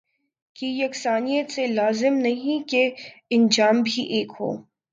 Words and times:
کی 0.55 0.67
یکسانیت 0.79 1.51
سے 1.51 1.61
یہ 1.61 1.67
لازم 1.67 2.13
نہیں 2.17 2.67
کہ 2.69 2.89
انجام 3.29 3.81
بھی 3.81 4.03
ایک 4.15 4.31
ہو 4.39 4.51